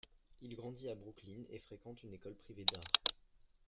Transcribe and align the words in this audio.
Il 0.41 0.55
grandit 0.55 0.89
à 0.89 0.95
Brooklyn 0.95 1.43
et 1.51 1.59
fréquente 1.59 2.01
une 2.01 2.13
école 2.15 2.33
privée 2.33 2.65
d'arts. 2.65 2.81